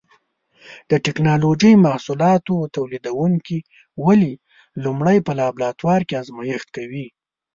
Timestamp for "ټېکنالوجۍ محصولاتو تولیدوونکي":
1.05-3.57